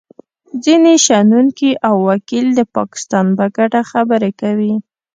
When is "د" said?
2.55-2.61